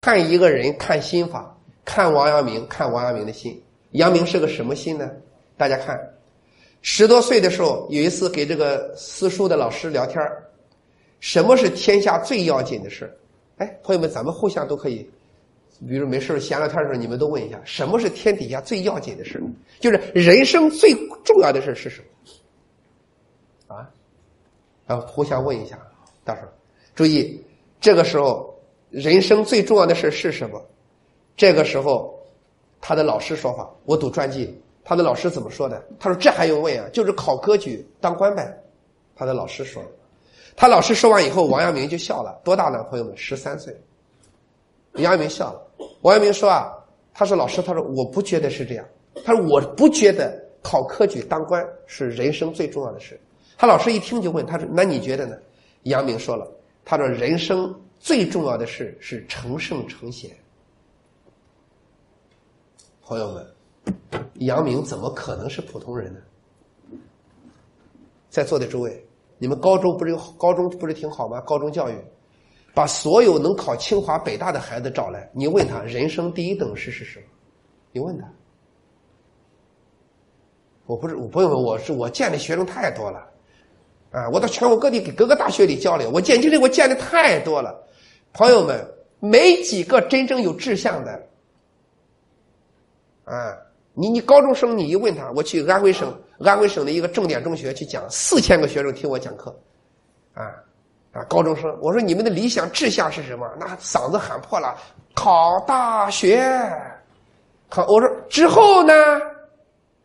[0.00, 1.54] 看一个人看心法，
[1.84, 3.62] 看王阳明，看王阳明的心。
[3.90, 5.10] 阳明是个什么心呢？
[5.58, 6.00] 大家看，
[6.80, 10.18] 十多岁的时候，有一次给这个私塾的老师聊天
[11.18, 13.14] 什么是天下最要紧的事
[13.58, 15.06] 哎，朋友们，咱们互相都可以，
[15.86, 19.42] 比如没事闲聊天的时候，你们都问一下，什么是天底下最要紧的事
[19.80, 22.02] 就是人生最重要的事是什
[23.68, 23.76] 么？
[23.76, 23.90] 啊，
[24.86, 25.78] 然后互相问一下，
[26.24, 26.48] 到时候
[26.94, 27.44] 注意，
[27.82, 28.48] 这个时候。
[28.90, 30.60] 人生最重要的事是什么？
[31.36, 32.18] 这个时候，
[32.80, 33.70] 他的老师说话。
[33.84, 35.82] 我读传记，他的老师怎么说的？
[35.98, 36.88] 他说：“这还用问啊？
[36.92, 38.52] 就是考科举当官呗。”
[39.14, 39.82] 他的老师说。
[40.56, 42.38] 他老师说完以后，王阳明就笑了。
[42.44, 42.82] 多大呢？
[42.90, 43.74] 朋友们，十三岁。
[44.94, 45.86] 王阳明笑了。
[46.02, 46.72] 王阳明说啊
[47.14, 48.84] ：“他说老师，他说我不觉得是这样。
[49.24, 53.18] 他说我不觉得考科举当官是人生最重要的事。”
[53.56, 55.36] 他老师一听就问他说：“那你觉得呢？”
[55.84, 56.46] 阳明说了
[56.84, 60.34] ：“他说人生。”最重要的事是成圣成贤，
[63.02, 63.46] 朋友们，
[64.38, 66.20] 杨明怎么可能是普通人呢？
[68.30, 71.42] 在座的诸位，你们高中不是有高中不是挺好吗？
[71.42, 71.94] 高中教育，
[72.72, 77.26] 把所有能考清华北大的孩子找来，你问他人生第一等事是什么？
[77.92, 78.26] 你问他，
[80.86, 83.28] 我不是我朋友们，我是我见的学生太多了，
[84.10, 87.78] 啊，我到全国各地给各个大学里交流，我见经历我见的太多了。
[88.32, 88.86] 朋友们，
[89.18, 91.26] 没几个真正有志向的，
[93.24, 93.56] 啊！
[93.92, 99.54] 你你高中生，你一问他，我去安徽省安徽省的一个重点中学去讲，四千个学生听我讲课，
[100.32, 100.46] 啊
[101.12, 101.24] 啊！
[101.28, 103.50] 高中生，我说你们的理想志向是什么？
[103.58, 104.76] 那嗓子喊破了，
[105.14, 106.48] 考大学。
[107.68, 108.94] 考我说之后呢？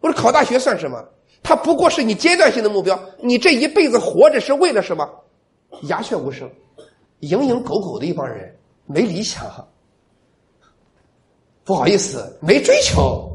[0.00, 1.02] 我说考大学算什么？
[1.42, 2.98] 它不过是你阶段性的目标。
[3.18, 5.08] 你这一辈子活着是为了什么？
[5.84, 6.48] 鸦雀无声。
[7.20, 8.54] 蝇营狗苟的一帮人，
[8.86, 9.44] 没理想，
[11.64, 13.30] 不好意思，没追求。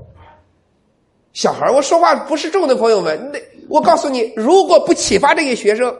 [1.33, 5.94] 小孩我说话不是重的朋友们，那我告诉你，如果不启发这些学生，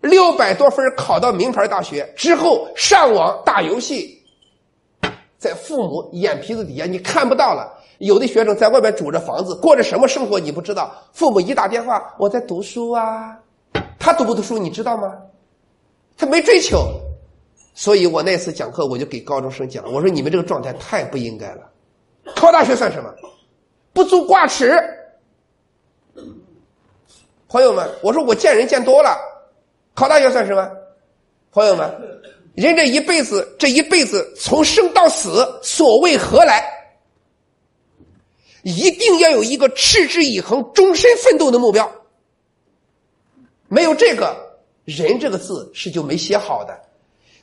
[0.00, 4.22] 六百多分考到名牌大学之后，上网打游戏，
[5.38, 7.72] 在父母眼皮子底下你看不到了。
[7.98, 10.92] 有的学生在外面住着房子，过着什么生活你不知道。
[11.12, 13.38] 父母一打电话，我在读书啊，
[13.98, 15.16] 他读不读书你知道吗？
[16.16, 17.00] 他没追求，
[17.74, 21.70] 所以我那次讲课，我就给高中生讲，我说你们这个状态太不应该了。
[22.36, 23.12] 考大学算什么？
[23.92, 24.72] 不足挂齿。
[27.48, 29.16] 朋友们，我说我见人见多了，
[29.94, 30.70] 考大学算什么？
[31.52, 31.90] 朋友们，
[32.54, 36.64] 人这一辈子，这一辈子从生到死，所谓何来？
[38.62, 41.90] 一定要有一个持之以恒、终身奋斗的目标。
[43.68, 44.43] 没有这个。
[44.84, 46.78] 人这个字是就没写好的，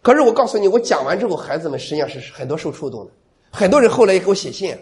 [0.02, 3.12] 可是我告诉你，我讲完之后，孩子们实际上是很多受触动的。
[3.52, 4.78] 很多人后来也给我写信，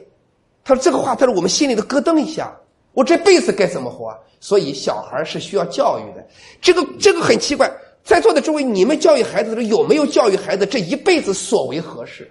[0.63, 2.53] 他说这个话，他说我们心里头咯噔一下。
[2.93, 4.13] 我这辈子该怎么活？
[4.39, 6.27] 所以小孩是需要教育的。
[6.59, 7.71] 这个这个很奇怪，
[8.03, 12.29] 在座的诸位，你们教育孩子的时候有没有教育孩子这一辈子所为何事？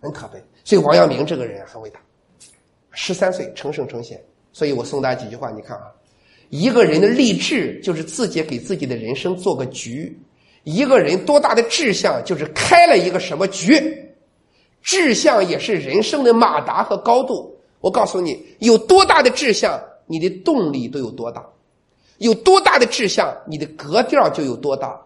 [0.00, 0.40] 很可悲。
[0.62, 1.98] 所以王阳明这个人很伟大，
[2.92, 4.22] 十三岁成圣成贤。
[4.52, 5.90] 所以我送大家几句话，你看啊。
[6.48, 10.16] 一个人的励志就是自己给自己的人生做个局。
[10.64, 13.72] 一个人多大的志向，就是开了一个什么局。
[14.82, 17.56] 志向也是人生的马达和高度。
[17.80, 21.40] 我告诉你，有多大的志向，你的动力都有多大；
[22.18, 25.00] 有多大的志向，你的格调就有多大。